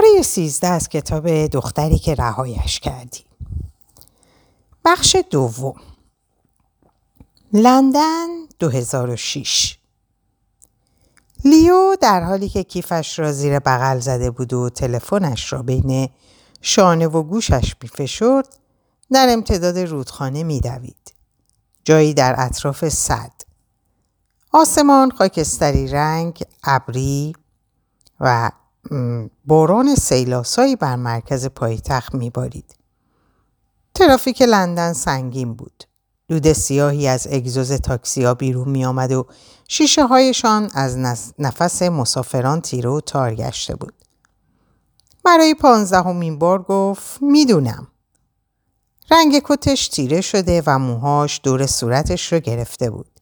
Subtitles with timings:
[0.00, 3.24] پاره سیزده از کتاب دختری که رهایش کردی.
[4.84, 5.80] بخش دوم.
[7.52, 8.26] لندن
[8.58, 9.78] 2006
[11.44, 16.08] لیو در حالی که کیفش را زیر بغل زده بود و تلفنش را بین
[16.60, 18.56] شانه و گوشش میفشرد
[19.12, 21.14] در امتداد رودخانه میدوید.
[21.84, 23.32] جایی در اطراف صد.
[24.52, 27.32] آسمان خاکستری رنگ ابری
[28.20, 28.50] و
[29.46, 32.76] باران سیلاسایی بر مرکز پایتخت میبارید
[33.94, 35.84] ترافیک لندن سنگین بود
[36.28, 39.26] دود سیاهی از اگزوز تاکسیا بیرون می آمد و
[39.68, 40.98] شیشه هایشان از
[41.38, 43.94] نفس مسافران تیره و تار گشته بود.
[45.24, 47.88] برای پانزدهمین بار گفت می‌دونم.
[49.10, 53.20] رنگ کتش تیره شده و موهاش دور صورتش رو گرفته بود.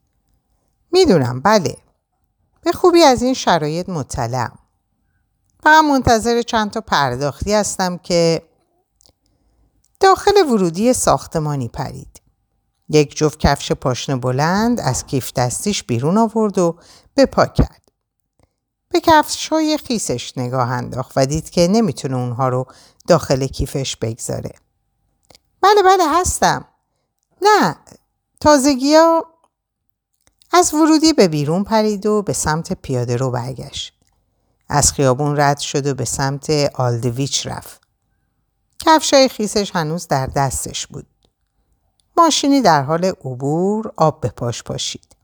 [0.92, 1.76] می‌دونم بله.
[2.62, 4.58] به خوبی از این شرایط مطلعم.
[5.62, 8.42] فقط منتظر چند تا پرداختی هستم که
[10.00, 12.22] داخل ورودی ساختمانی پرید.
[12.88, 16.78] یک جفت کفش پاشنه بلند از کیف دستیش بیرون آورد و
[17.14, 17.82] به پا کرد.
[18.88, 22.66] به کفش های خیسش نگاه انداخت و دید که نمی‌تونه اونها رو
[23.08, 24.52] داخل کیفش بگذاره.
[25.60, 26.64] بله بله هستم.
[27.42, 27.76] نه
[28.40, 29.26] تازگی ها
[30.52, 33.97] از ورودی به بیرون پرید و به سمت پیاده رو برگشت.
[34.68, 37.80] از خیابون رد شد و به سمت آلدویچ رفت.
[38.78, 41.06] کفشای خیسش هنوز در دستش بود.
[42.16, 45.16] ماشینی در حال عبور آب به پاش پاشید.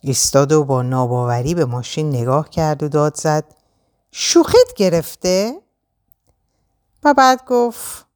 [0.00, 3.44] ایستاد و با ناباوری به ماشین نگاه کرد و داد زد
[4.10, 5.60] شوخیت گرفته؟
[7.04, 8.06] و بعد گفت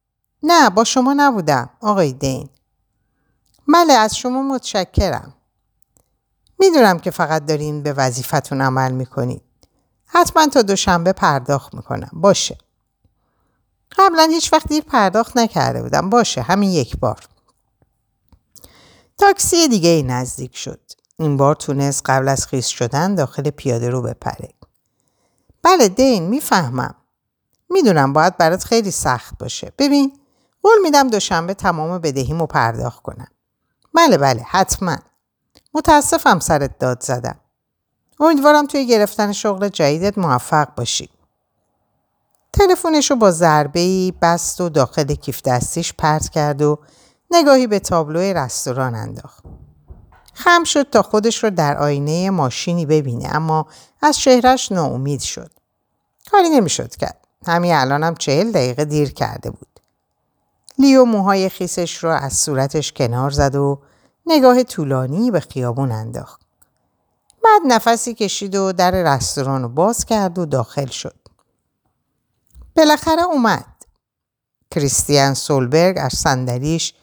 [0.43, 2.49] نه با شما نبودم آقای دین.
[3.73, 5.33] بله از شما متشکرم.
[6.59, 9.41] می‌دونم که فقط دارین به وظیفتون عمل می‌کنید.
[10.13, 12.09] حتما تا دوشنبه پرداخت می‌کنم.
[12.13, 12.57] باشه.
[13.97, 16.09] قبلا هیچ وقت دیر پرداخت نکرده بودم.
[16.09, 17.19] باشه همین یک بار.
[19.17, 20.79] تاکسی دیگه ای نزدیک شد.
[21.17, 24.49] این بار تونست قبل از خیس شدن داخل پیاده رو بپره.
[25.63, 26.95] بله دین می‌فهمم.
[27.69, 29.73] می‌دونم باید برات خیلی سخت باشه.
[29.77, 30.19] ببین
[30.63, 33.27] قول میدم دوشنبه تمام بدهیمو پرداخت کنم.
[33.93, 34.97] بله بله حتما.
[35.73, 37.39] متاسفم سرت داد زدم.
[38.21, 41.09] امیدوارم توی گرفتن شغل جدیدت موفق باشی.
[42.53, 46.79] تلفنش رو با ضربه ای بست و داخل کیف دستیش پرت کرد و
[47.31, 49.43] نگاهی به تابلوی رستوران انداخت.
[50.33, 53.67] خم شد تا خودش رو در آینه ماشینی ببینه اما
[54.01, 55.51] از شهرش ناامید شد.
[56.31, 57.27] کاری نمی‌شد کرد.
[57.47, 59.67] همین الانم چهل دقیقه دیر کرده بود.
[60.77, 63.79] لیو موهای خیسش را از صورتش کنار زد و
[64.25, 66.40] نگاه طولانی به خیابون انداخت.
[67.43, 71.15] بعد نفسی کشید و در رستوران رو باز کرد و داخل شد.
[72.75, 73.65] بالاخره اومد.
[74.71, 76.93] کریستیان سولبرگ از صندلیش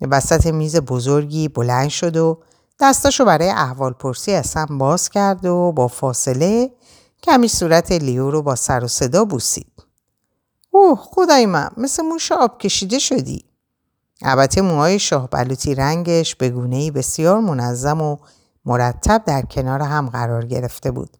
[0.00, 2.42] وسط میز بزرگی بلند شد و
[2.80, 6.70] دستاشو برای احوال پرسی از باز کرد و با فاصله
[7.22, 9.72] کمی صورت لیو رو با سر و صدا بوسید.
[10.70, 13.44] اوه خدای من مثل موش آب کشیده شدی.
[14.22, 18.16] البته موهای شاه بلوطی رنگش به گونه‌ای بسیار منظم و
[18.64, 21.16] مرتب در کنار هم قرار گرفته بود.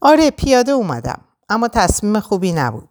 [0.00, 2.88] آره پیاده اومدم اما تصمیم خوبی نبود.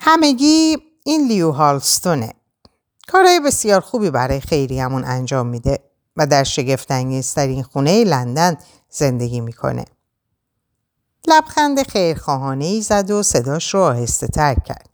[0.00, 2.32] همگی این لیو هالستونه.
[3.08, 5.78] کارهای بسیار خوبی برای خیریمون انجام میده
[6.16, 8.56] و در شگفتانگیزترین خونه لندن
[8.90, 9.84] زندگی می‌کنه.
[11.28, 14.88] لبخند خیرخواهانه ای زد و صداش رو آهسته تر کرد.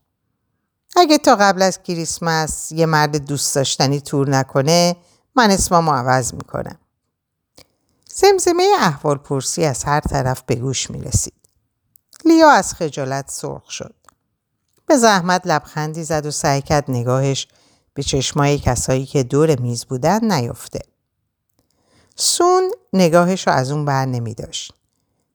[0.96, 4.96] اگه تا قبل از کریسمس یه مرد دوست داشتنی تور نکنه
[5.36, 6.78] من اسممو عوض می‌کنم.
[8.08, 11.34] زمزمه احوال پرسی از هر طرف به گوش می رسید.
[12.24, 13.94] لیا از خجالت سرخ شد.
[14.86, 17.48] به زحمت لبخندی زد و سعی کرد نگاهش
[17.94, 20.80] به چشمای کسایی که دور میز بودن نیفته.
[22.16, 24.74] سون نگاهش رو از اون بر نمی داشت.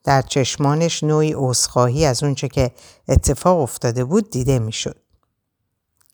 [0.03, 2.71] در چشمانش نوعی عذرخواهی از اونچه که
[3.07, 5.01] اتفاق افتاده بود دیده می‌شد.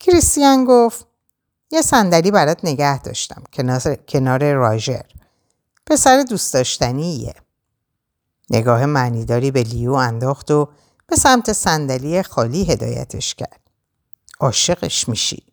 [0.00, 1.06] کریستیان گفت
[1.70, 3.42] یه صندلی برات نگه داشتم
[4.08, 5.04] کنار, راژر.
[5.86, 7.34] پسر دوست داشتنیه.
[8.50, 10.68] نگاه معنیداری به لیو انداخت و
[11.06, 13.60] به سمت صندلی خالی هدایتش کرد.
[14.40, 15.46] عاشقش میشی.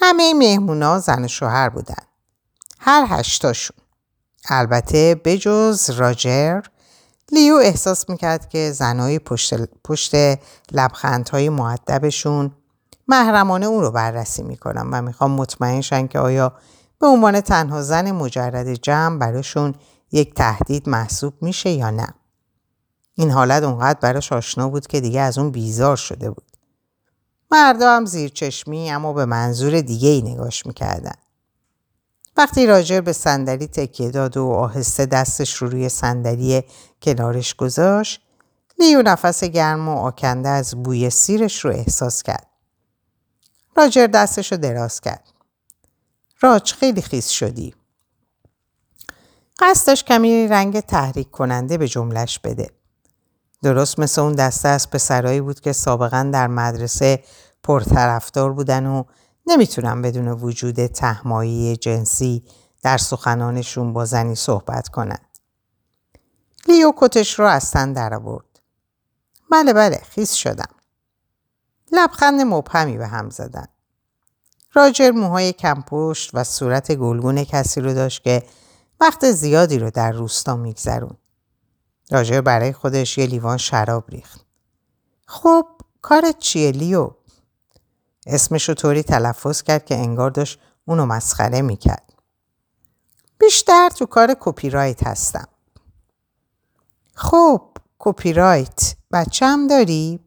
[0.00, 2.04] همه مهمونا زن و شوهر بودن.
[2.80, 3.76] هر هشتاشون.
[4.48, 6.60] البته بجز راجر
[7.32, 9.54] لیو احساس می‌کرد که زنهای پشت,
[9.84, 10.14] پشت
[10.72, 12.56] لبخندهای معدبشون
[13.12, 16.52] محرمانه اون رو بررسی می‌کنن و می‌خوام مطمئن شن که آیا
[16.98, 19.74] به عنوان تنها زن مجرد جمع براشون
[20.12, 22.08] یک تهدید محسوب میشه یا نه.
[23.14, 26.56] این حالت اونقدر براش آشنا بود که دیگه از اون بیزار شده بود.
[27.50, 31.16] مردا هم زیر چشمی اما به منظور دیگه ای نگاش می‌کردن.
[32.36, 36.62] وقتی راجر به صندلی تکیه داد و آهسته دستش رو روی صندلی
[37.02, 38.22] کنارش گذاشت
[38.78, 42.51] لیو نفس گرم و آکنده از بوی سیرش رو احساس کرد.
[43.76, 45.32] راجر دستش رو دراز کرد.
[46.40, 47.74] راج خیلی خیس شدی.
[49.58, 52.70] قصدش کمی رنگ تحریک کننده به جملش بده.
[53.62, 57.24] درست مثل اون دسته از پسرایی بود که سابقا در مدرسه
[57.62, 59.04] پرطرفدار بودن و
[59.46, 62.44] نمی‌تونن بدون وجود تهمایی جنسی
[62.82, 65.18] در سخنانشون با زنی صحبت کنن.
[66.68, 68.60] لیو کتش رو از تن در آورد.
[69.50, 70.74] بله بله خیس شدم.
[71.92, 73.66] لبخند مبهمی به هم زدن.
[74.74, 78.42] راجر موهای کمپشت و صورت گلگون کسی رو داشت که
[79.00, 81.16] وقت زیادی رو در روستا میگذرون.
[82.10, 84.44] راجر برای خودش یه لیوان شراب ریخت.
[85.26, 85.66] خب
[86.02, 87.10] کارت چیه لیو؟
[88.26, 92.12] اسمش رو طوری تلفظ کرد که انگار داشت اونو مسخره می‌کرد.
[93.38, 95.48] بیشتر تو کار کپی رایت هستم.
[97.14, 97.62] خب
[97.98, 100.20] کپی رایت بچه هم داری؟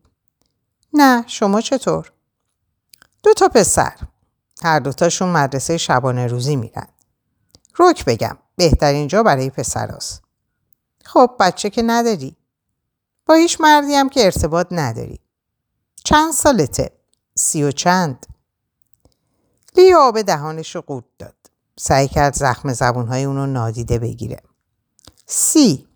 [0.95, 2.11] نه شما چطور؟
[3.23, 3.93] دو تا پسر.
[4.63, 6.87] هر دوتاشون مدرسه شبانه روزی میرن.
[7.75, 10.23] روک بگم بهترین جا برای پسراست.
[11.05, 12.35] خب بچه که نداری.
[13.25, 15.19] با هیچ مردی هم که ارتباط نداری.
[16.03, 16.91] چند سالته؟
[17.35, 18.25] سی و چند.
[19.77, 21.35] لیو آب دهانش رو قورت داد.
[21.79, 24.41] سعی کرد زخم زبونهای اونو نادیده بگیره.
[25.25, 25.87] سی.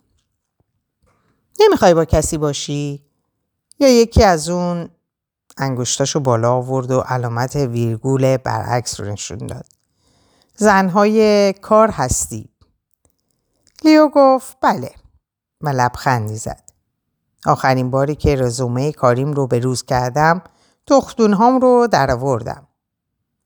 [1.60, 3.09] نمی‌خوای با کسی باشی؟
[3.80, 4.90] یا یکی از اون
[5.58, 9.66] انگشتاشو بالا آورد و علامت ویرگول برعکس رو نشون داد.
[10.56, 12.50] زنهای کار هستی.
[13.84, 14.92] لیو گفت بله
[15.62, 16.70] و لبخندی زد.
[17.46, 20.42] آخرین باری که رزومه کاریم رو به روز کردم
[20.88, 22.68] تختون هام رو در آوردم.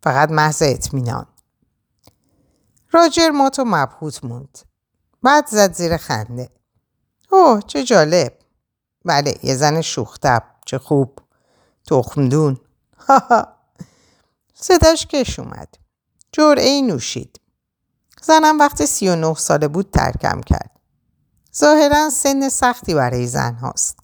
[0.04, 1.26] فقط محض اطمینان.
[2.92, 4.60] راجر مات و مبهوت موند.
[5.24, 6.50] بعد زد زیر خنده.
[7.32, 8.43] اوه چه جالب.
[9.06, 11.20] بله یه زن شوختب چه خوب.
[11.88, 12.58] تخمدون.
[14.54, 15.78] صداش کش اومد.
[16.32, 17.40] جرعه نوشید.
[18.22, 20.72] زنم وقتی سی و نه ساله بود ترکم کرد.
[21.58, 24.00] ظاهرا سن سختی برای زن هاست.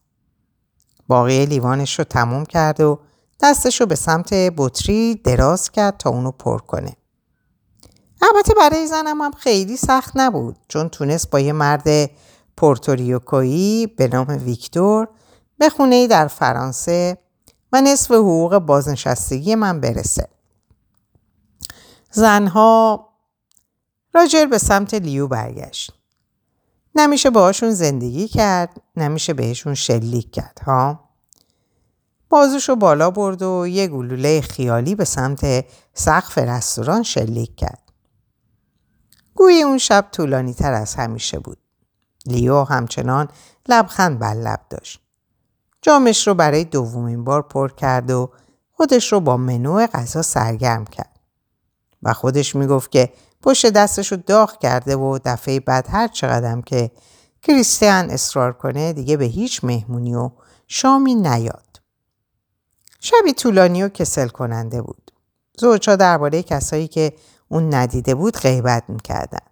[1.07, 2.99] باقی لیوانش رو تموم کرد و
[3.41, 6.95] دستش رو به سمت بطری دراز کرد تا اونو پر کنه.
[8.21, 12.09] البته برای زنم هم خیلی سخت نبود چون تونست با یه مرد
[12.59, 15.07] پورتوریوکویی به نام ویکتور
[15.57, 17.17] به خونه در فرانسه
[17.71, 20.29] و نصف حقوق بازنشستگی من برسه.
[22.11, 23.09] زنها
[24.13, 25.91] راجر به سمت لیو برگشت.
[26.95, 31.09] نمیشه باهاشون زندگی کرد نمیشه بهشون شلیک کرد ها
[32.29, 37.91] بازوشو بالا برد و یه گلوله خیالی به سمت سقف رستوران شلیک کرد
[39.35, 41.57] گوی اون شب طولانی تر از همیشه بود
[42.25, 43.27] لیو همچنان
[43.69, 45.01] لبخند بر لب داشت
[45.81, 48.31] جامش رو برای دومین بار پر کرد و
[48.71, 51.19] خودش رو با منو غذا سرگرم کرد
[52.03, 56.91] و خودش می‌گفت که پشت دستش رو داغ کرده و دفعه بعد هر چقدر که
[57.41, 60.31] کریستیان اصرار کنه دیگه به هیچ مهمونی و
[60.67, 61.81] شامی نیاد.
[62.99, 65.11] شبی طولانی و کسل کننده بود.
[65.57, 67.13] زوجها درباره کسایی که
[67.47, 69.48] اون ندیده بود غیبت می‌کردن.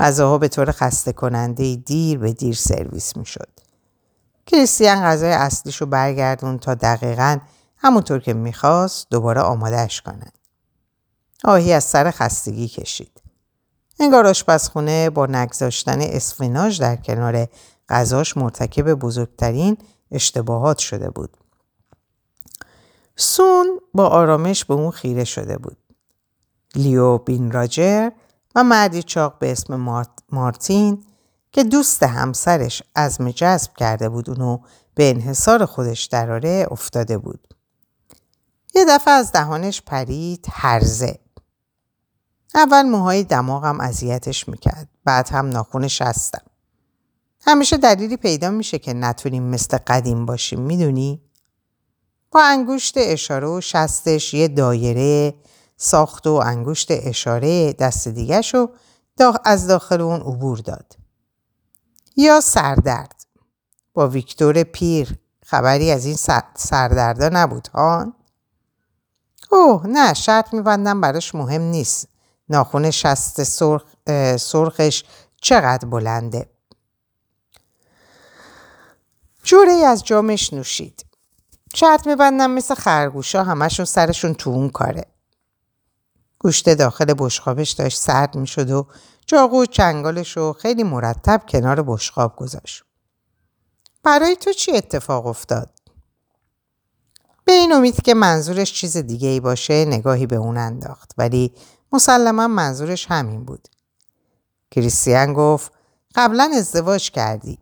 [0.00, 3.48] غذاها به طور خسته کننده دیر به دیر سرویس می‌شد.
[4.46, 7.38] کریستیان غذای اصلیشو برگردون تا دقیقا
[7.76, 10.38] همونطور که می‌خواست دوباره آمادهش کنند.
[11.44, 13.22] آهی از سر خستگی کشید.
[14.00, 17.48] انگار آشپزخونه با نگذاشتن اسفناج در کنار
[17.88, 19.76] غذاش مرتکب بزرگترین
[20.10, 21.36] اشتباهات شده بود.
[23.16, 25.76] سون با آرامش به اون خیره شده بود.
[26.74, 28.10] لیو بین راجر
[28.54, 30.02] و مردی چاق به اسم
[30.32, 31.04] مارتین
[31.52, 34.58] که دوست همسرش عزم جذب کرده بود اونو
[34.94, 37.54] به انحصار خودش دراره افتاده بود.
[38.74, 41.18] یه دفعه از دهانش پرید هرزه.
[42.54, 44.88] اول موهای دماغم اذیتش می‌کرد.
[45.04, 46.42] بعد هم ناخون شستم.
[47.40, 51.22] همیشه دلیلی پیدا میشه که نتونیم مثل قدیم باشیم می‌دونی؟
[52.30, 55.34] با انگشت اشاره و شستش یه دایره
[55.82, 58.68] ساخت و انگشت اشاره دست دیگه شو
[59.44, 60.96] از داخل اون عبور داد.
[62.16, 63.24] یا سردرد.
[63.94, 66.16] با ویکتور پیر خبری از این
[66.54, 68.12] سردردا نبود ها؟
[69.50, 72.08] اوه نه شرط میبندم براش مهم نیست.
[72.48, 73.84] ناخون شست سرخ،
[74.38, 75.04] سرخش
[75.40, 76.50] چقدر بلنده.
[79.42, 81.06] جوره از جامش نوشید.
[81.74, 85.04] شرط میبندم مثل خرگوشا همشون سرشون تو اون کاره.
[86.40, 88.86] گوشت داخل بشقابش داشت سرد می‌شد و
[89.26, 92.84] چاقو و چنگالش رو خیلی مرتب کنار بشقاب گذاشت.
[94.02, 95.70] برای تو چی اتفاق افتاد؟
[97.44, 101.54] به این امید که منظورش چیز دیگه ای باشه نگاهی به اون انداخت ولی
[101.92, 103.68] مسلما منظورش همین بود.
[104.70, 105.72] کریستیان گفت
[106.14, 107.58] قبلا ازدواج کردی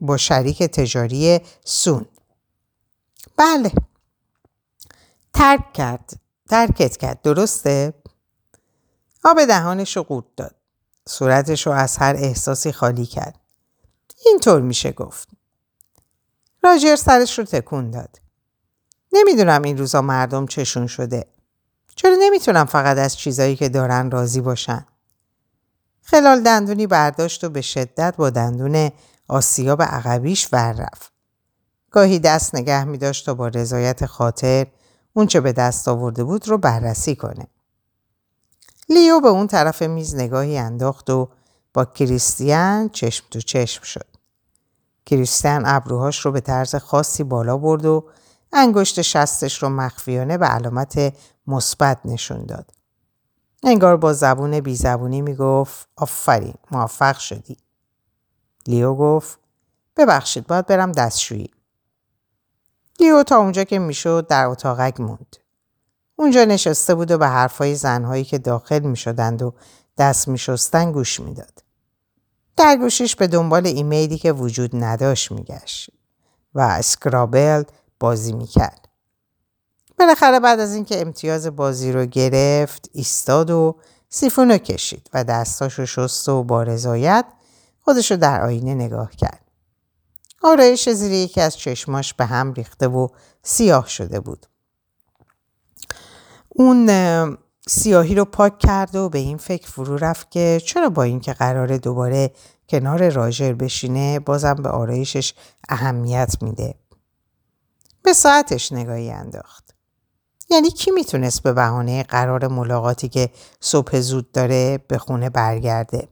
[0.00, 2.06] با شریک تجاری سون.
[3.36, 3.72] بله.
[5.34, 6.12] ترک کرد.
[6.48, 7.99] ترکت کرد درسته؟
[9.24, 10.54] آب دهانش رو قورت داد.
[11.08, 13.40] صورتش رو از هر احساسی خالی کرد.
[14.26, 15.28] اینطور میشه گفت.
[16.62, 18.20] راجر سرش رو تکون داد.
[19.12, 21.26] نمی‌دونم این روزا مردم چشون شده.
[21.96, 24.86] چرا نمی‌تونم فقط از چیزایی که دارن راضی باشن؟
[26.02, 28.90] خلال دندونی برداشت و به شدت با دندون
[29.28, 31.12] آسیاب عقبیش ور رفت.
[31.90, 34.66] گاهی دست نگه می داشت تا با رضایت خاطر
[35.12, 37.46] اونچه به دست آورده بود رو بررسی کنه.
[38.90, 41.28] لیو به اون طرف میز نگاهی انداخت و
[41.74, 44.06] با کریستیان چشم تو چشم شد.
[45.06, 48.04] کریستیان ابروهاش رو به طرز خاصی بالا برد و
[48.52, 51.14] انگشت شستش رو مخفیانه به علامت
[51.46, 52.70] مثبت نشون داد.
[53.62, 57.56] انگار با زبون بی زبونی می گفت آفرین موفق شدی.
[58.66, 59.38] لیو گفت
[59.96, 61.50] ببخشید باید برم دستشویی.
[63.00, 65.36] لیو تا اونجا که می‌شد در اتاقک موند.
[66.20, 69.54] اونجا نشسته بود و به حرفای زنهایی که داخل می شدند و
[69.98, 71.62] دست می شستن گوش می‌داد.
[72.56, 75.90] در گوشش به دنبال ایمیلی که وجود نداشت میگشت
[76.54, 77.62] و اسکرابل
[78.00, 78.88] بازی می‌کرد.
[79.98, 83.76] بالاخره بعد از اینکه امتیاز بازی رو گرفت ایستاد و
[84.08, 87.24] سیفون رو کشید و دستاشو شست و با رضایت
[87.80, 89.44] خودشو در آینه نگاه کرد.
[90.42, 93.08] آرایش زیر یکی از چشماش به هم ریخته و
[93.42, 94.46] سیاه شده بود.
[96.60, 96.88] اون
[97.68, 101.76] سیاهی رو پاک کرد و به این فکر فرو رفت که چرا با اینکه قرار
[101.76, 102.30] دوباره
[102.68, 105.34] کنار راژر بشینه بازم به آرایشش
[105.68, 106.74] اهمیت میده.
[108.02, 109.74] به ساعتش نگاهی انداخت.
[110.50, 116.08] یعنی کی می‌تونست به بهانه قرار ملاقاتی که صبح زود داره به خونه برگرده؟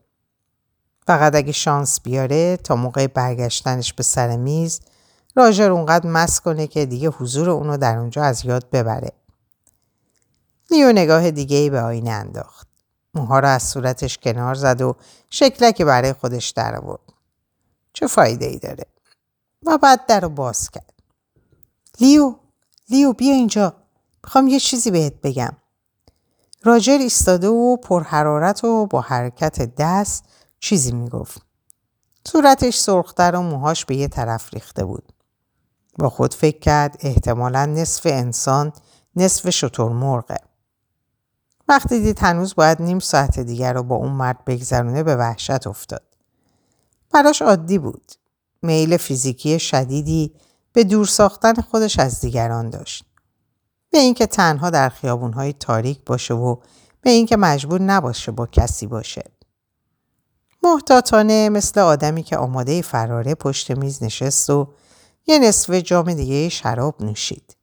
[1.07, 4.81] فقط اگه شانس بیاره تا موقع برگشتنش به سر میز
[5.37, 9.13] راژر اونقدر مست کنه که دیگه حضور اونو در اونجا از یاد ببره.
[10.71, 12.69] لیو نگاه دیگه ای به آینه انداخت.
[13.15, 14.97] موها را از صورتش کنار زد و
[15.31, 17.01] شکلکی برای خودش در آورد.
[17.93, 18.85] چه فایده ای داره؟
[19.63, 20.93] و بعد در رو باز کرد.
[22.01, 22.35] لیو
[22.91, 23.75] لیو بیا اینجا
[24.25, 25.57] می‌خوام یه چیزی بهت بگم.
[26.63, 30.25] راجر ایستاده و پرحرارت و با حرکت دست
[30.61, 31.43] چیزی می‌گفت.
[32.29, 35.13] صورتش سرختر و موهاش به یه طرف ریخته بود.
[35.99, 38.73] با خود فکر کرد احتمالا نصف انسان
[39.17, 40.37] نصف شطور مرغه.
[41.69, 46.03] وقتی دید هنوز باید نیم ساعت دیگر رو با اون مرد بگذرونه به وحشت افتاد.
[47.11, 48.13] براش عادی بود.
[48.63, 50.35] میل فیزیکی شدیدی
[50.73, 53.05] به دور ساختن خودش از دیگران داشت.
[53.91, 56.57] به اینکه تنها در خیابونهای تاریک باشه و
[57.01, 59.25] به اینکه مجبور نباشه با کسی باشه.
[60.63, 64.69] محتاطانه مثل آدمی که آماده فراره پشت میز نشست و
[65.27, 67.57] یه نصف جام دیگه شراب نوشید.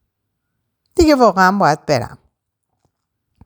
[0.95, 2.17] دیگه واقعا باید برم.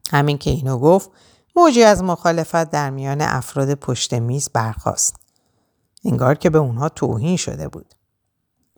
[0.10, 1.10] همین که اینو گفت
[1.56, 5.16] موجی از مخالفت در میان افراد پشت میز برخاست.
[6.06, 7.94] انگار که به اونها توهین شده بود.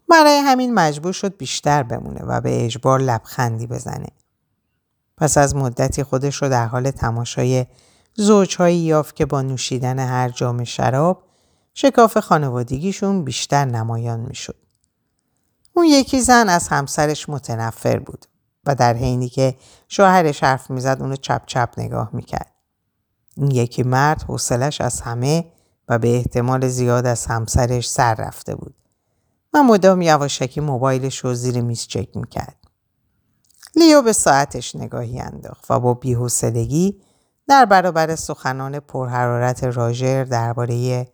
[0.10, 4.08] برای همین مجبور شد بیشتر بمونه و به اجبار لبخندی بزنه.
[5.18, 7.66] پس از مدتی خودش رو در حال تماشای
[8.14, 11.24] زوجهایی یافت که با نوشیدن هر جام شراب
[11.74, 14.56] شکاف خانوادگیشون بیشتر نمایان می‌شد.
[15.74, 18.26] اون یکی زن از همسرش متنفر بود
[18.66, 19.56] و در حینی که
[19.88, 22.52] شوهرش حرف می‌زد اونو چپ چپ نگاه می‌کرد.
[23.38, 25.46] این یکی مرد حوصلش از همه
[25.88, 28.76] و به احتمال زیاد از همسرش سر رفته بود.
[29.54, 32.56] و مدام یواشکی موبایلش رو زیر میز چک می‌کرد.
[33.76, 37.02] لیو به ساعتش نگاهی انداخت و با بیحوصلگی
[37.48, 41.08] در برابر سخنان پرحرارت راژر درباره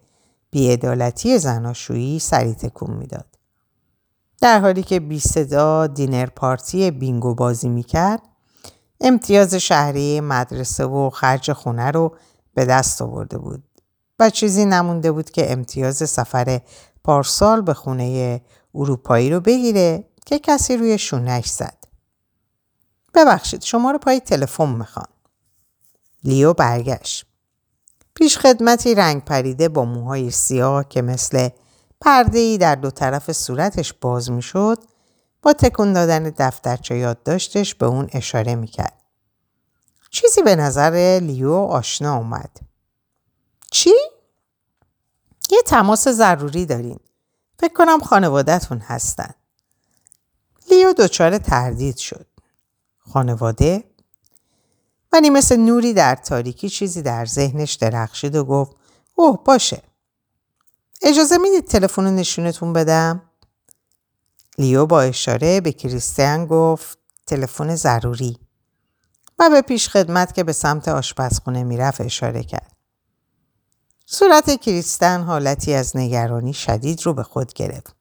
[0.51, 3.36] بیعدالتی زناشویی سری تکون می‌داد.
[4.41, 8.21] در حالی که بی صدا دینر پارتی بینگو بازی می‌کرد
[9.01, 12.15] امتیاز شهری مدرسه و خرج خونه رو
[12.53, 13.63] به دست آورده بود
[14.19, 16.61] و چیزی نمونده بود که امتیاز سفر
[17.03, 18.41] پارسال به خونه
[18.75, 21.77] اروپایی رو بگیره که کسی روی شونش زد.
[23.13, 25.07] ببخشید شما رو پای تلفن می‌خوان.
[26.23, 27.25] لیو برگشت.
[28.13, 31.49] پیش خدمتی رنگ پریده با موهای سیاه که مثل
[32.01, 34.83] پرده ای در دو طرف صورتش باز می شد
[35.41, 39.01] با تکون دادن دفترچه یادداشتش به اون اشاره می کرد.
[40.09, 42.59] چیزی به نظر لیو آشنا اومد.
[43.71, 43.93] چی؟
[45.51, 46.99] یه تماس ضروری دارین.
[47.59, 49.33] فکر کنم خانوادهتون هستن.
[50.71, 52.27] لیو دچار تردید شد.
[52.97, 53.83] خانواده؟
[55.13, 58.75] ولی مثل نوری در تاریکی چیزی در ذهنش درخشید و گفت
[59.15, 59.81] اوه باشه.
[61.01, 63.21] اجازه می‌دید تلفن نشونتون بدم؟
[64.57, 68.39] لیو با اشاره به کریستیان گفت تلفن ضروری
[69.39, 72.71] و به پیش خدمت که به سمت آشپزخونه می‌رفت اشاره کرد.
[74.05, 77.95] صورت کریستن حالتی از نگرانی شدید رو به خود گرفت.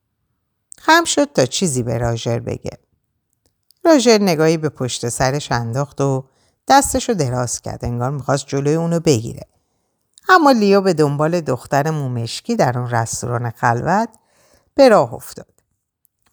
[0.79, 2.79] خم شد تا چیزی به راژر بگه.
[3.85, 6.29] راژر نگاهی به پشت سرش انداخت و
[6.69, 7.85] دستشو دراز کرد.
[7.85, 9.47] انگار می‌خواست جلوی اونو بگیره.
[10.29, 14.09] اما لیو به دنبال دختر مومشکی در اون رستوران خلوت
[14.75, 15.57] به راه افتاد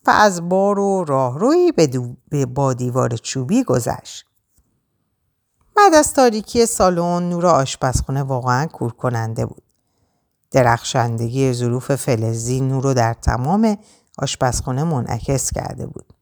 [0.08, 1.90] و از بار و به,
[2.30, 4.26] به با دیوار چوبی گذشت.
[5.76, 9.64] بعد از تاریکی سالن نور آشپزخونه واقعا کور کننده بود.
[10.52, 13.78] درخشندگی ظروف فلزی نور رو در تمام
[14.18, 16.14] آشپزخونه منعکس کرده بود.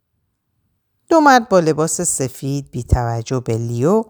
[1.10, 4.04] دو مرد با لباس سفید بی توجه به لیو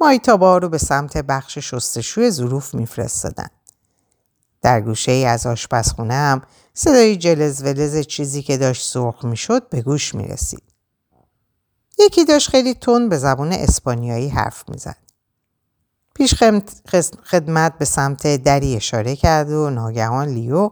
[0.00, 3.48] مایتابا رو به سمت بخش شستشوی ظروف میفرستادن.
[4.62, 6.42] در گوشه ای از آشپزخونه هم
[6.74, 10.62] صدای جلز ولز چیزی که داشت سرخ می‌شد به گوش می رسید.
[11.98, 14.96] یکی داشت خیلی تون به زبان اسپانیایی حرف می‌زد.
[16.14, 16.34] پیش
[17.24, 20.70] خدمت به سمت دری اشاره کرد و ناگهان لیو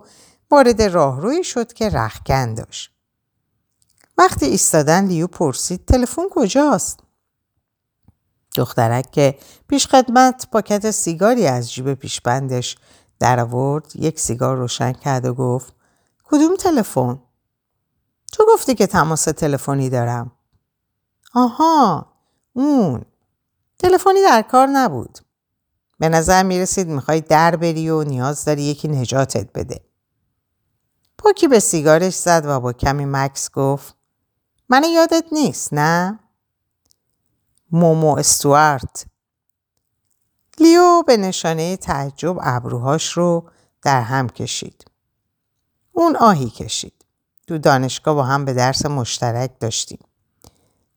[0.50, 2.90] وارد راهروی شد که رخکن داشت.
[4.18, 7.03] وقتی ایستادن لیو پرسید تلفن کجاست؟
[8.54, 12.76] دخترک که پیش خدمت پاکت سیگاری از جیب پیشبندش
[13.18, 15.74] در آورد یک سیگار روشن کرد و گفت
[16.24, 17.18] کدوم تلفن؟
[18.32, 20.32] تو گفتی که تماس تلفنی دارم.
[21.34, 22.06] آها
[22.52, 23.04] اون
[23.78, 25.18] تلفنی در کار نبود.
[25.98, 29.80] به نظر می رسید می‌خوای در بری و نیاز داری یکی نجاتت بده.
[31.18, 33.96] پوکی به سیگارش زد و با کمی مکس گفت
[34.68, 36.18] من یادت نیست نه؟
[37.74, 39.06] مومو استوارت
[40.60, 43.50] لیو به نشانه تعجب ابروهاش رو
[43.82, 44.84] در هم کشید.
[45.92, 47.04] اون آهی کشید.
[47.46, 49.98] تو دانشگاه با هم به درس مشترک داشتیم.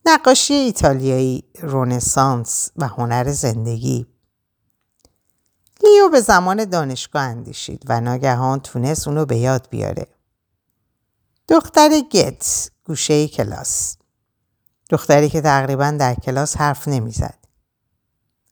[0.06, 4.06] نقاشی ایتالیایی رونسانس و هنر زندگی
[5.82, 10.06] لیو به زمان دانشگاه اندیشید و ناگهان تونست اونو به یاد بیاره.
[11.48, 13.97] دختر گت گوشه کلاس
[14.90, 17.38] دختری که تقریبا در کلاس حرف نمی‌زد.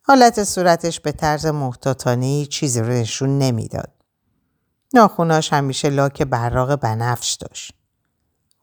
[0.02, 3.92] حالت صورتش به طرز محتاطانه چیزی رو نشون نمی‌داد.
[4.94, 7.72] ناخوناش همیشه لاک براق بنفش داشت.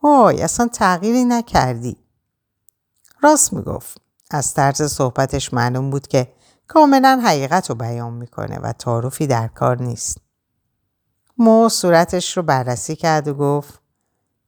[0.03, 1.97] وای اصلا تغییری نکردی.
[3.21, 4.01] راست می‌گفت.
[4.31, 6.33] از طرز صحبتش معلوم بود که
[6.67, 10.17] کاملا حقیقت رو بیان می‌کنه و تعارفی در کار نیست.
[11.37, 13.81] مو صورتش رو بررسی کرد و گفت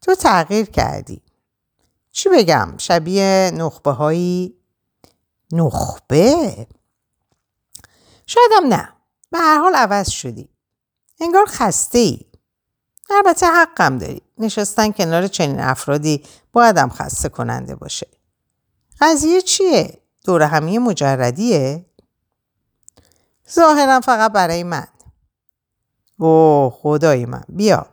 [0.02, 1.22] تو تغییر کردی.
[2.16, 4.56] چی بگم؟ شبیه نخبه هایی
[5.52, 6.68] نخبه؟
[8.26, 8.94] شایدم نه.
[9.32, 10.50] به هر حال عوض شدی.
[11.22, 12.20] انگار خسته ای.
[13.10, 14.22] البته حقم داری.
[14.38, 16.24] نشستن کنار چنین افرادی
[16.54, 18.08] بایدم خسته کننده باشه.
[19.02, 21.86] قضیه چیه؟ دور همی مجردیه؟
[23.52, 24.88] ظاهرا فقط برای من.
[26.18, 27.86] اوه خدای من بیا.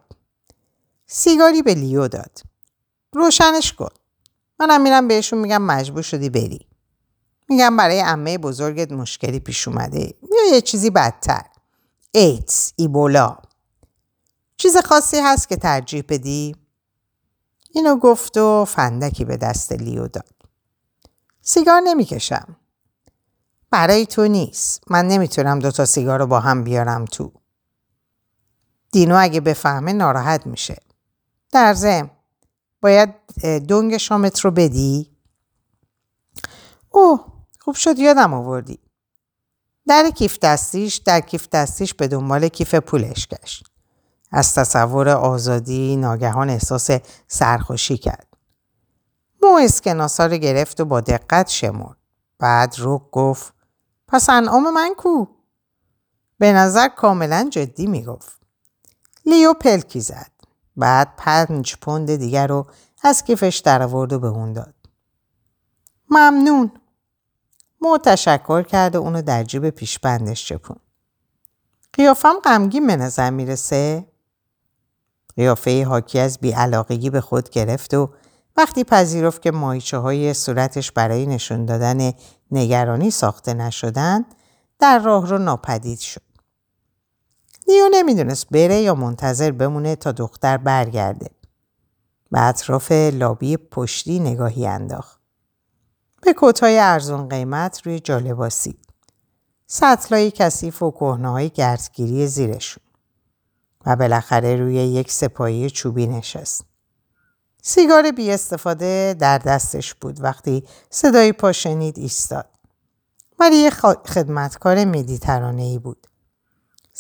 [1.07, 2.43] سیگاری به لیو داد.
[3.13, 4.02] روشنش کن.
[4.59, 6.67] منم میرم بهشون میگم مجبور شدی بری.
[7.49, 11.43] میگم برای عمه بزرگت مشکلی پیش اومده یا یه چیزی بدتر.
[12.13, 13.37] ایتس، ایبولا.
[14.57, 16.57] چیز خاصی هست که ترجیح بدی؟
[17.71, 20.35] اینو گفت و فندکی به دست لیو داد.
[21.43, 22.57] سیگار نمی‌کشم.
[23.71, 24.85] برای تو نیست.
[24.91, 27.33] من نمی‌تونم دوتا سیگار رو با هم بیارم تو.
[28.93, 30.77] دینو اگه بفهمه ناراحت میشه.
[31.53, 32.11] در زم
[32.83, 35.17] باید دنگ شامت رو بدی؟
[36.91, 37.27] اوه
[37.61, 38.79] خوب شد یادم آوردی.
[39.87, 43.67] در کیف دستیش در کیف دستیش به دنبال کیف پولش گشت.
[44.31, 46.91] از تصور آزادی ناگهان احساس
[47.29, 48.27] سرخوشی کرد.
[49.43, 51.97] مو اسکناسا رو گرفت و با دقت شمرد.
[52.39, 53.55] بعد روک گفت
[54.09, 55.27] پس انعام من کو؟
[56.39, 58.41] به نظر کاملا جدی می‌گفت.
[59.27, 60.32] لیو پلکی زد.
[60.77, 62.67] بعد پنج پوند دیگر رو
[63.03, 64.75] از کیفش در آورد و به اون داد.
[66.11, 66.71] ممنون.
[67.81, 67.99] مو
[68.63, 70.77] کرد و اونو در جیب پیشبندش چپون.
[71.93, 74.07] قیافم غمگین به نظر می‌رسه؟
[75.37, 78.11] قیافه حاکی از بیعلاقگی به خود گرفت و
[78.57, 82.13] وقتی پذیرفت که مایچه های صورتش برای نشون دادن
[82.51, 84.25] نگرانی ساخته نشدن
[84.79, 86.32] در راه رو ناپدید شد.
[87.69, 91.31] نیو نمی‌دونست بره یا منتظر بمونه تا دختر برگرده.
[92.31, 95.21] به اطراف لابی پشتی نگاهی انداخت.
[96.23, 98.79] به کتای ارزون قیمت روی جالباسی.
[99.67, 102.83] سطلای کثیف و کهنه های گردگیری زیرشون.
[103.87, 106.65] و بالاخره روی یک سپایی چوبی نشست.
[107.63, 112.47] سیگار بی استفاده در دستش بود وقتی صدای پا شنید ایستاد.
[113.39, 113.71] ولی یه
[114.07, 116.07] خدمتکار مدیترانه ای بود.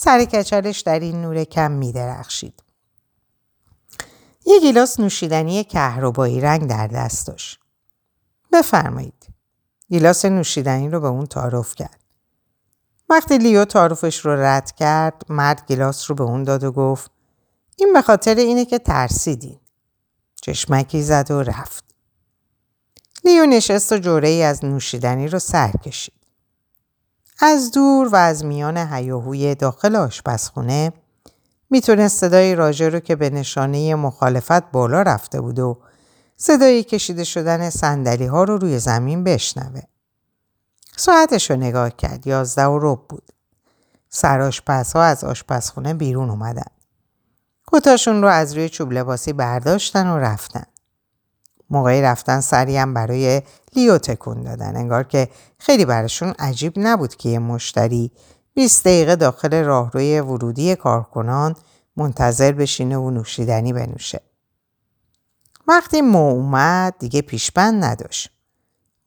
[0.04, 2.62] سر کچلش در این نور کم می درخشید.
[4.46, 7.60] یه گیلاس نوشیدنی کهربایی رنگ در دست داشت.
[8.52, 9.26] بفرمایید.
[9.88, 12.00] گیلاس نوشیدنی رو به اون تعارف کرد.
[13.08, 17.10] وقتی لیو تعارفش رو رد کرد مرد گیلاس رو به اون داد و گفت
[17.76, 19.60] این به خاطر اینه که ترسیدین.
[20.42, 21.84] چشمکی زد و رفت.
[23.24, 26.21] لیو نشست و جوره ای از نوشیدنی رو سر کشید.
[27.44, 30.92] از دور و از میان هیاهوی داخل آشپزخونه
[31.70, 35.78] می‌تونست صدای راجر رو که به نشانه مخالفت بالا رفته بود و
[36.36, 39.80] صدای کشیده شدن سندلی ها رو روی زمین بشنوه.
[40.96, 42.26] ساعتش رو نگاه کرد.
[42.26, 43.32] یازده و رب بود.
[44.08, 46.70] سرآشپزها از آشپزخونه بیرون اومدن.
[47.72, 50.64] کتاشون رو از روی چوب لباسی برداشتن و رفتن.
[51.72, 53.42] موقعی رفتن سری هم برای
[53.76, 54.76] لیو تکون دادن.
[54.76, 58.10] انگار که خیلی براشون عجیب نبود که یه مشتری
[58.54, 61.56] 20 دقیقه داخل راهروی ورودی کارکنان
[61.96, 64.20] منتظر بشینه و نوشیدنی بنوشه.
[65.68, 68.30] وقتی مو اومد دیگه پیشبند نداشت.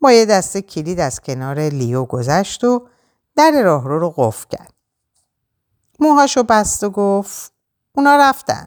[0.02, 2.88] با یه دسته کلید از کنار لیو گذشت و
[3.36, 4.74] در راهرو رو قفل کرد.
[6.00, 7.54] موهاشو بست و گفت
[7.96, 8.66] اونا رفتن.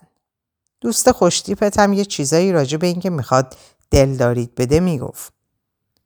[0.80, 3.56] دوست خوشتیپت هم یه چیزایی راجع به اینکه می‌خواد
[3.90, 5.32] دل دارید بده می‌گفت.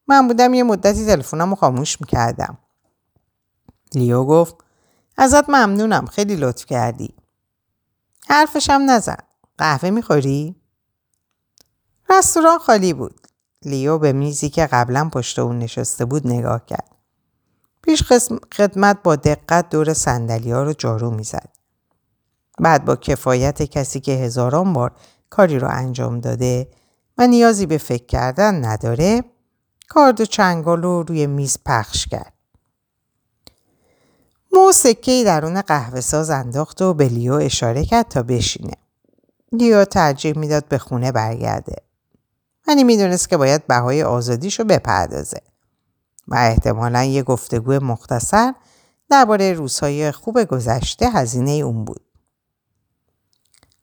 [0.08, 2.58] من بودم یه مدتی تلفنمو خاموش می‌کردم.
[3.94, 4.56] لیو گفت
[5.16, 7.14] ازت ممنونم خیلی لطف کردی.
[8.28, 9.16] حرفشم نزن.
[9.58, 10.56] قهوه می‌خوری؟
[12.10, 13.26] رستوران خالی بود.
[13.64, 16.96] لیو به میزی که قبلا پشت اون نشسته بود نگاه کرد.
[17.82, 18.02] پیش
[18.56, 21.48] خدمت با دقت دور سندلی ها رو جارو می‌زد.
[22.58, 24.92] بعد با کفایت کسی که هزاران بار
[25.30, 26.70] کاری رو انجام داده
[27.18, 29.24] و نیازی به فکر کردن نداره
[29.88, 32.32] کارد و چنگال رو روی میز پخش کرد.
[34.52, 38.74] مو سکه درون قهوه ساز انداخت و به لیو اشاره کرد تا بشینه.
[39.52, 41.76] لیو ترجیح می‌داد به خونه برگرده.
[42.68, 45.40] منی می‌دونست که باید بهای آزادیشو بپردازه
[46.28, 48.54] و احتمالا یه گفتگو مختصر
[49.10, 52.04] درباره روزهای خوب گذشته هزینه اون بود.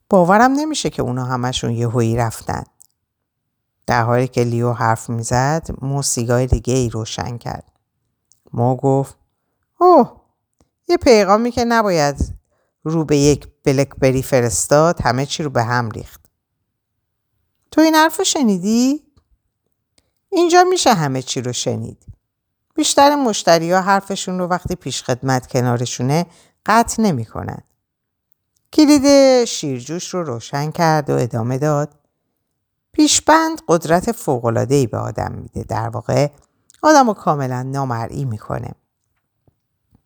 [0.09, 2.63] باورم نمیشه که اونا همشون یه هویی رفتن.
[3.89, 7.71] در حالی که لیو حرف می‌زد مو سیگار دیگه ای روشن کرد.
[8.53, 9.17] مو گفت
[9.79, 10.21] اوه
[10.87, 12.35] یه پیغامی که نباید
[12.83, 16.25] رو به یک بلکبری فرستاد همه چی رو به هم ریخت.
[17.71, 19.03] تو این حرف شنیدی؟
[20.29, 22.05] اینجا میشه همه چی رو شنید.
[22.75, 26.25] بیشتر مشتری ها حرفشون رو وقتی پیش خدمت کنارشونه
[26.65, 27.61] قطع نمی کنن.
[28.73, 31.98] کلید شیرجوش رو روشن کرد و ادامه داد.
[32.99, 35.63] پیشبند قدرت فوقلادهی به آدم میده.
[35.63, 36.27] در واقع
[36.81, 38.71] آدم رو کاملا نامرئی می‌کنه.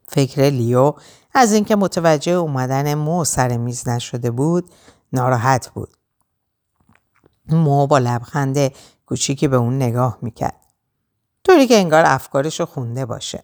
[0.08, 0.94] فکر لیو
[1.34, 4.70] از اینکه متوجه اومدن مو سر میز نشده بود
[5.14, 5.90] ناراحت بود.
[7.50, 8.72] مو با لبخند
[9.06, 10.62] کوچیکی به اون نگاه می‌کرد.
[11.44, 13.44] طوری که انگار افکارش رو خونده باشه.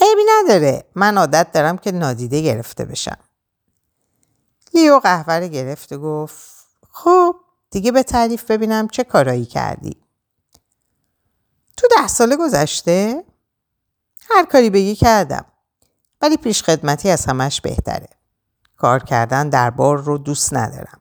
[0.00, 0.84] عیبی نداره.
[0.94, 3.18] من عادت دارم که نادیده گرفته بشم.
[4.74, 7.36] لیو قهوه گرفت و گفت خب
[7.76, 9.96] دیگه به تعریف ببینم چه کارایی کردی.
[11.76, 13.24] تو ده ساله گذشته؟
[14.30, 15.44] هر کاری بگی کردم.
[16.20, 18.08] ولی پیش خدمتی از همش بهتره.
[18.76, 21.00] کار کردن در بار رو دوست ندارم.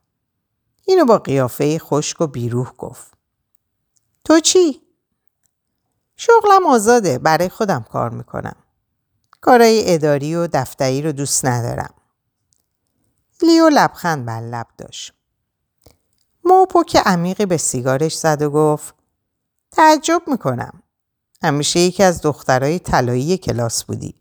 [0.86, 3.14] اینو با قیافه خشک و بیروح گفت.
[4.24, 4.82] تو چی؟
[6.16, 8.56] شغلم آزاده برای خودم کار می‌کنم.
[9.42, 11.94] کارهای اداری و دفتری رو دوست ندارم.
[13.42, 15.15] لیو لبخند بر لب داشت.
[16.46, 18.96] مو پک عمیقی به سیگارش زد و گفت
[19.72, 20.84] تعجب می‌کنم.
[21.44, 24.16] همیشه یکی از دخترای طلایی کلاس بودی.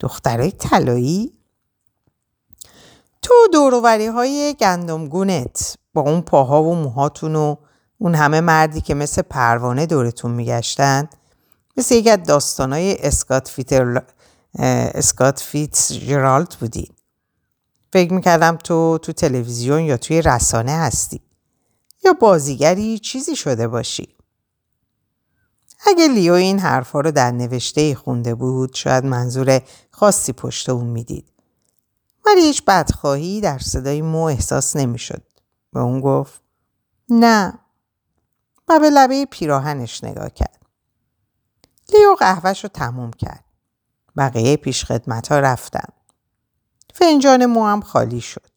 [0.00, 1.32] دخترای طلایی؟
[3.22, 7.56] تو دورووری های گندمگونت با اون پاها و موهاتون و
[7.98, 11.08] اون همه مردی که مثل پروانه دورتون میگشتن
[11.76, 14.02] مثل یکی از داستانای اسکات فیتر
[14.94, 16.88] اسکات فیتس جرالد بودین.
[17.96, 21.20] فکر می‌کردم تو تو تلویزیون یا توی رسانه هستی
[22.04, 24.16] یا بازیگری چیزی شده باشی.
[25.86, 31.32] اگه لیو این حرفا رو در نوشته خونده بود شاید منظور خاصی پشت اون می‌دید.
[32.26, 35.22] ولی هیچ بدخواهی در صدای مو احساس نمی‌شد.
[35.72, 36.40] به اون گفت
[37.08, 37.58] نه
[38.68, 40.66] و به لبه پیراهنش نگاه کرد.
[41.92, 43.44] لیو قهوهش رو تموم کرد.
[44.16, 45.88] بقیه پیش خدمت ها رفتن.
[46.98, 48.50] فنجان مو هم خالی شد.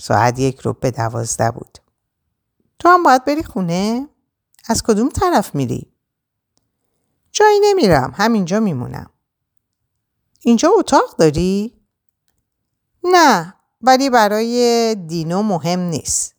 [0.00, 1.78] ساعت یک رو به دوازده بود.
[2.78, 4.08] تو هم باید بری خونه؟
[4.68, 5.92] از کدوم طرف میری؟
[7.32, 8.12] جایی نمیرم.
[8.16, 9.10] همینجا میمونم.
[10.40, 11.80] اینجا اتاق داری؟
[13.04, 16.34] نه ولی برای دینو مهم نیست.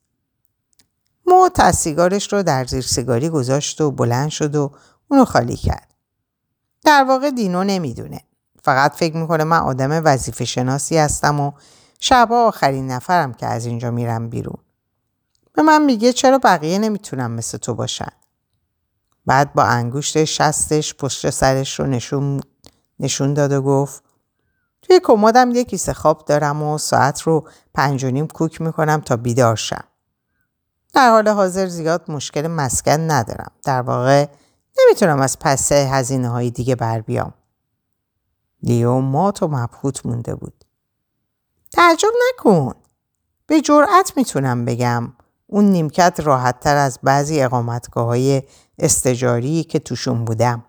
[1.25, 4.71] مو سیگارش رو در زیر سیگاری گذاشت و بلند شد و
[5.07, 5.93] اونو خالی کرد.
[6.83, 8.21] در واقع دینو نمی‌دونه.
[8.63, 11.51] فقط فکر می‌کنه من آدم وظیفه شناسی هستم و
[11.99, 14.57] شبا آخرین نفرم که از اینجا میرم بیرون.
[15.53, 18.11] به من میگه چرا بقیه نمی‌تونم مثل تو باشن.
[19.25, 22.41] بعد با انگشت شستش پشت سرش رو نشون,
[22.99, 24.03] نشون داد و گفت
[24.81, 29.17] توی کمدم یه کیسه خواب دارم و ساعت رو پنج و نیم کوک می‌کنم تا
[29.17, 29.83] بیدار شم.
[30.93, 33.51] در حال حاضر زیاد مشکل مسکن ندارم.
[33.63, 34.25] در واقع
[34.79, 37.33] نمی‌تونم از پس هزینه های دیگه بر بیام.
[38.63, 40.65] لیو مات و مبهوت مونده بود.
[41.71, 42.73] تعجب نکن.
[43.47, 45.13] به جرأت می‌تونم بگم
[45.47, 48.43] اون نیمکت راحت تر از بعضی اقامتگاه های
[48.79, 50.65] استجاری که توشون بودم.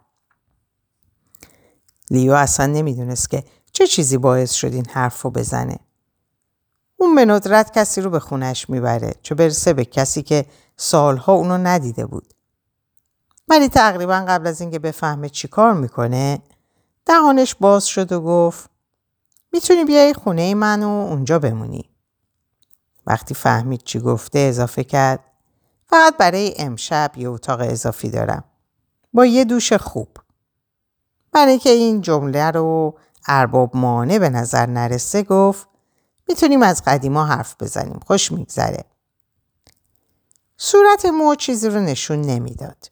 [2.10, 5.78] لیو اصلا نمی‌دونست که چه چیزی باعث شد این حرف رو بزنه.
[6.96, 10.46] اون به ندرت کسی رو به خونش می‌بره چه برسه به کسی که
[10.76, 12.34] سالها اونو ندیده بود.
[13.48, 16.42] ولی تقریبا قبل از اینکه بفهمه چی کار می‌کنه
[17.08, 18.70] دهانش باز شد و گفت
[19.52, 21.90] می‌تونی بیای خونه من و اونجا بمونی.
[23.06, 25.20] وقتی فهمید چی گفته اضافه کرد
[25.86, 28.44] فقط برای امشب یه اتاق اضافی دارم.
[29.12, 30.08] با یه دوش خوب.
[31.32, 35.68] برای که این جمله رو ارباب مانه به نظر نرسه گفت
[36.28, 38.00] می‌تونیم از قدیما حرف بزنیم.
[38.06, 38.84] خوش میگذره.
[40.56, 42.90] صورت مو چیزی رو نشون نمی‌داد.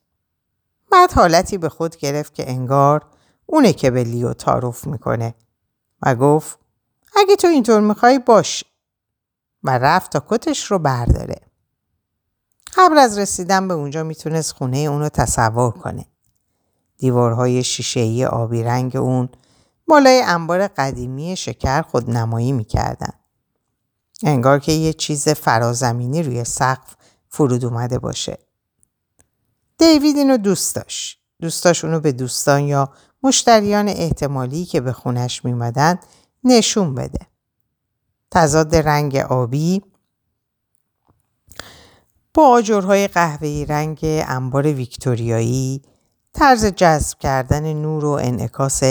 [0.91, 3.07] بعد حالتی به خود گرفت که انگار
[3.47, 5.35] اونه که به لیو تعارف می‌کنه
[6.03, 6.59] و گفت
[7.17, 8.65] اگه تو اینطور می‌خوای باش
[9.63, 11.41] و رفت تا کتش رو برداره.
[12.77, 16.07] قبل از رسیدن به اونجا می‌تونست خونه اونو تصور کنه.
[16.99, 19.29] دیوارهای شیشه‌ای آبی رنگ اون
[19.89, 23.13] بالای انبار قدیمی شکر خود نمایی می‌کردن.
[24.23, 26.97] انگار که یه چیز فرازمینی روی سقف
[27.29, 28.39] فرود اومده باشه.
[29.79, 31.21] دیوید اینو دوست داشت.
[31.41, 32.93] دوست داشت اونو به دوستان یا
[33.27, 35.99] مشتریان احتمالی که به خونش میمدن
[36.45, 37.27] نشون بده.
[38.31, 39.83] تضاد رنگ آبی
[42.35, 45.83] با آجرهای قهوه‌ای رنگ انبار ویکتوریایی
[46.33, 48.83] طرز جذب کردن نور و انعکاس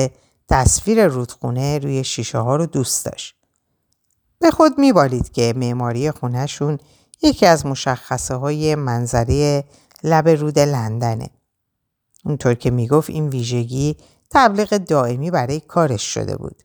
[0.49, 3.35] تصویر رودخونه روی شیشه ها رو دوست داشت.
[4.39, 6.79] به خود میبالید که معماری خونهشون
[7.21, 9.63] یکی از مشخصه های منظره
[10.03, 11.29] لب رود لندنه.
[12.25, 13.97] اونطور که می‌گفت این ویژگی
[14.29, 16.63] تبلیغ دائمی برای کارش شده بود.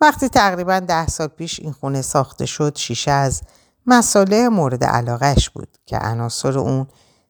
[0.00, 3.42] وقتی تقریبا ده سال پیش این خونه ساخته شد شیشه از
[3.86, 6.86] مساله مورد علاقش بود که عناصر اون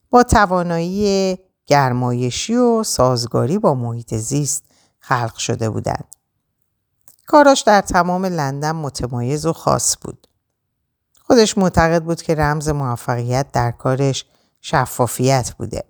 [0.09, 4.63] با توانایی گرمایشی و سازگاری با محیط زیست
[4.99, 6.15] خلق شده بودند.
[7.27, 10.27] کاراش در تمام لندن متمایز و خاص بود.
[11.21, 14.25] خودش معتقد بود که رمز موفقیت در کارش
[14.61, 15.83] شفافیت بوده.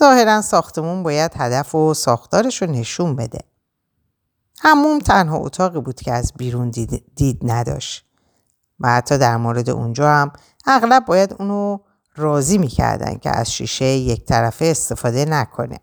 [0.00, 3.40] ظاهرا ساختمون باید هدف و ساختارش رو نشون بده.
[4.58, 8.06] هموم تنها اتاقی بود که از بیرون دید, دید نداشت.
[8.80, 10.32] و حتی در مورد اونجا هم
[10.66, 11.78] اغلب باید اونو
[12.16, 15.80] راضی می‌کردن که از شیشه یک طرفه استفاده نکنه.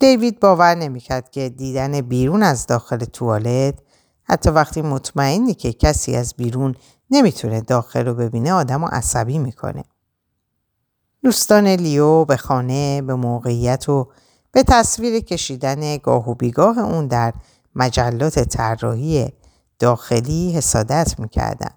[0.00, 3.74] دیوید باور نمی‌کرد که دیدن بیرون از داخل توالت
[4.22, 6.74] حتی وقتی مطمئنی که کسی از بیرون
[7.10, 9.84] نمی‌تونه داخل رو ببینه آدم رو عصبی می‌کنه.
[11.24, 14.08] دوستان لیو به خانه به موقعیت و
[14.52, 17.34] به تصویر کشیدن گاه و بیگاه اون در
[17.74, 19.28] مجلات طراحی
[19.78, 21.70] داخلی حسادت می‌کردن.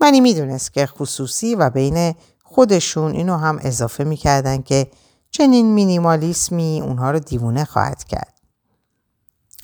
[0.00, 4.90] منی می‌دونست که خصوصی و بین خودشون اینو هم اضافه می‌کردن که
[5.30, 8.40] چنین مینیمالیسمی اونها رو دیوونه خواهد کرد.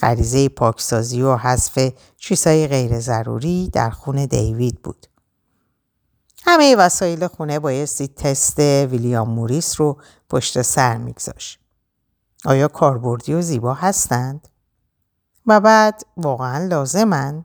[0.00, 5.06] غریزه پاکسازی و حذف چیزهای غیر ضروری در خون دیوید بود.
[6.48, 11.60] همه وسایل خونه بایستی تست ویلیام موریس رو پشت سر میگذاشت.
[12.44, 14.48] آیا کاربردی و زیبا هستند؟
[15.46, 17.44] و بعد واقعا لازمن؟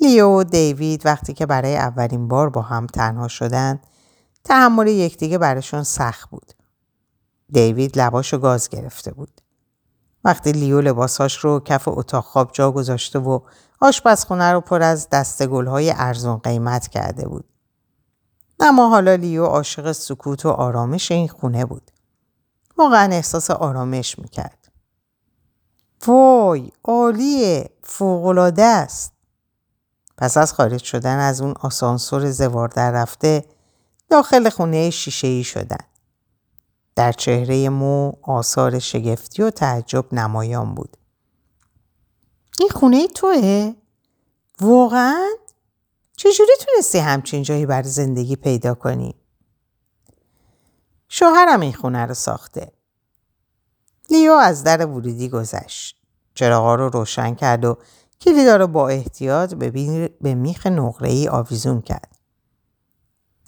[0.00, 3.80] لیو و دیوید وقتی که برای اولین بار با هم تنها شدن
[4.44, 6.52] تحمل یکدیگه براشون سخت بود.
[7.52, 9.40] دیوید لباشو گاز گرفته بود.
[10.24, 13.40] وقتی لیو لباساش رو کف اتاق خواب جا گذاشته و
[13.80, 15.08] آشپزخونه رو پر از
[15.50, 17.53] های ارزون قیمت کرده بود.
[18.60, 21.90] اما حالا لیو عاشق سکوت و آرامش این خونه بود.
[22.78, 24.72] واقعا احساس آرامش می‌کرد.
[26.06, 29.12] وای عالیه فوقالعاده است.
[30.18, 33.44] پس از خارج شدن از اون آسانسور زوار در رفته
[34.10, 35.86] داخل خونه شیشه ای شدن.
[36.96, 40.96] در چهره مو آثار شگفتی و تعجب نمایان بود.
[42.60, 43.74] این خونه توه؟
[44.60, 45.28] واقعا؟
[46.24, 49.14] چجوری تونستی همچین جایی برای زندگی پیدا کنی؟
[51.08, 52.72] شوهرم این خونه رو ساخته.
[54.10, 55.96] لیو از در ورودی گذشت.
[56.34, 57.78] چراغا رو روشن کرد و
[58.20, 59.54] کلیدا رو با احتیاط
[60.20, 62.18] به میخ نقره ای آویزون کرد.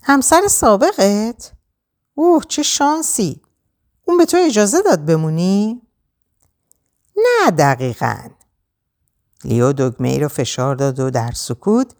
[0.02, 1.52] همسر سابقت؟
[2.14, 3.42] اوه چه شانسی
[4.04, 5.82] اون به تو اجازه داد بمونی؟
[7.16, 8.28] نه دقیقا
[9.44, 11.94] لیو دگمه ای رو فشار داد و در سکوت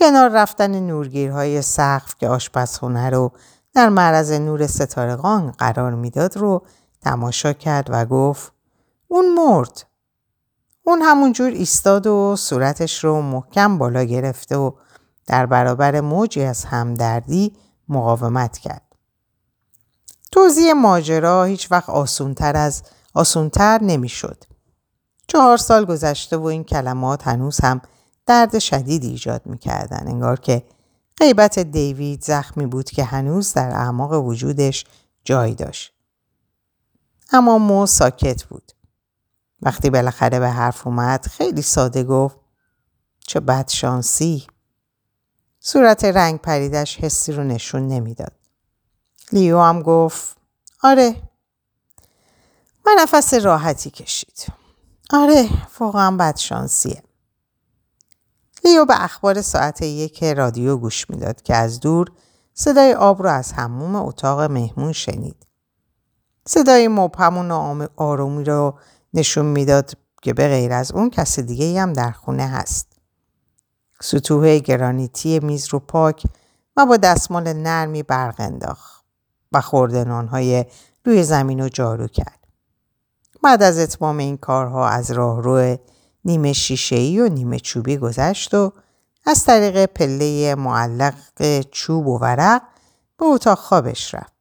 [0.00, 3.32] کنار رفتن نورگیرهای سقف که آشپزخونه رو
[3.74, 6.62] در معرض نور ستارگان قرار می‌داد رو
[7.02, 8.52] تماشا کرد و گفت
[9.08, 9.86] اون مرد.
[10.84, 14.72] اون همونجور ایستاد و صورتش رو محکم بالا گرفته و
[15.26, 17.56] در برابر موجی از همدردی
[17.88, 18.96] مقاومت کرد.
[20.32, 22.82] توضیح ماجرا هیچ وقت آسونتر از
[23.14, 24.44] آسونتر نمی‌شد.
[25.26, 27.80] چهار سال گذشته و این کلمات هنوز هم
[28.26, 30.08] درد شدید ایجاد می‌کردن.
[30.08, 30.62] انگار که
[31.16, 34.84] غیبت دیوید زخمی بود که هنوز در اعماق وجودش
[35.24, 35.92] جای داشت.
[37.32, 38.72] اما مو ساکت بود.
[39.62, 42.36] وقتی بالاخره به حرف اومد خیلی ساده گفت
[43.26, 44.46] چه بدشانسی.
[45.60, 48.32] صورت رنگ پریدش حسی رو نشون نمی‌داد.
[49.32, 50.36] لیو هم گفت
[50.82, 51.16] آره
[52.86, 54.46] من نفس راحتی کشید
[55.10, 55.48] آره
[55.80, 57.02] واقعا بدشانسیه
[58.64, 62.06] لیو به اخبار ساعت یک رادیو گوش می‌داد که از دور
[62.54, 65.46] صدای آب رو از هموم اتاق مهمون شنید.
[66.46, 68.78] صدای مبهم و آرومی رو
[69.14, 69.92] نشون می‌داد
[70.22, 72.92] که به غیر از اون کس دیگه هم در خونه هست.
[74.02, 76.26] سطوح گرانیتی میز رو پاک
[76.76, 79.04] و با دستمال نرمی برق انداخت
[79.52, 79.60] و
[80.30, 80.64] های
[81.04, 82.46] روی زمین رو جارو کرد.
[83.42, 85.76] بعد از اتمام این کارها از راهرو
[86.24, 88.72] نیمه شیشه‌ای و نیمه چوبی گذشت و
[89.26, 91.14] از طریق پله معلق
[91.70, 92.62] چوب و ورق
[93.18, 94.32] به اتاق خوابش رفت.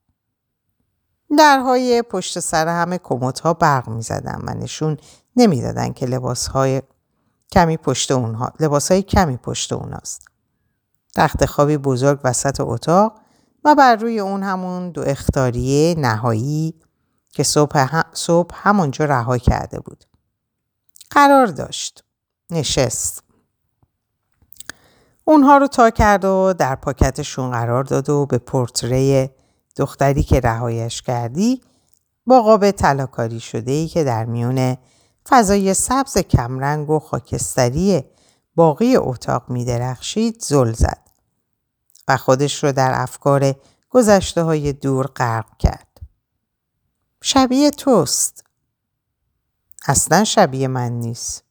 [1.37, 2.99] درهای پشت سر همه
[3.43, 4.97] ها برق می زدن و نشون
[5.35, 6.81] نمی‌دادند که لباس های
[7.51, 10.25] کمی پشت اونها لباس های کمی پشت اوناست.
[11.15, 13.19] تخت خوابی بزرگ وسط اتاق
[13.63, 16.73] و بر روی اون همون دو اختاریه نهایی
[17.29, 20.05] که صبح, هم صبح همونجا رها کرده بود.
[21.09, 22.03] قرار داشت.
[22.49, 23.23] نشست.
[25.25, 29.29] اونها رو تا کرد و در پاکتشون قرار داد و به پورتری
[29.75, 31.61] دختری که رهایش کردی
[32.25, 34.77] با قاب تلاکاری شده ای که در میون
[35.29, 38.03] فضای سبز کمرنگ و خاکستری
[38.55, 41.09] باقی اتاق می درخشید زل زد
[42.07, 43.55] و خودش رو در افکار
[43.89, 45.87] گذشته های دور غرق کرد.
[47.21, 48.48] شبیه توست.
[49.87, 51.43] اصلا شبیه من نیست.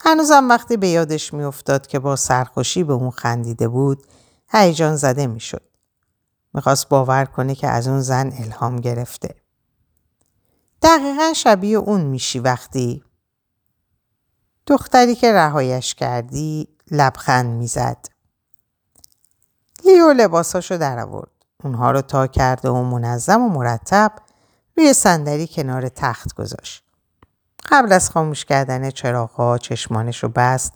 [0.00, 4.06] هنوزم وقتی به یادش میافتاد که با سرخوشی به اون خندیده بود
[4.48, 5.68] هیجان زده می‌شد.
[6.54, 9.34] می‌خواست باور کنه که از اون زن الهام گرفته.
[10.82, 13.04] دقیقا شبیه اون میشی وقتی
[14.66, 18.06] دختری که رهایش کردی لبخند می‌زد.
[19.84, 21.30] لیو لباساشو در آورد.
[21.64, 24.12] اونها رو تا کرده و منظم و مرتب
[24.76, 26.84] روی صندلی کنار تخت گذاشت.
[27.70, 30.72] قبل از خاموش کردن چراغها چشمانش رو بست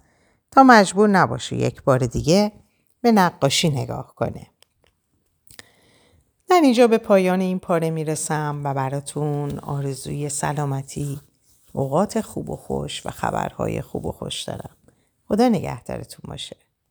[0.51, 2.53] تا مجبور نباشه یک بار دیگه
[3.01, 4.47] به نقاشی نگاه کنه.
[6.51, 11.20] من اینجا به پایان این پاره می‌رسم و براتون آرزوی سلامتی
[11.72, 14.76] اوقات خوب و خوش و خبرهای خوب و خوش دارم.
[15.28, 16.57] خدا نگهدارتون باشه.